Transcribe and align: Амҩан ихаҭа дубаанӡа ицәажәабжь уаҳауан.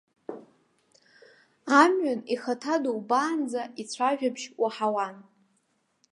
Амҩан 1.81 2.19
ихаҭа 2.33 2.75
дубаанӡа 2.83 3.61
ицәажәабжь 3.81 4.45
уаҳауан. 4.61 5.15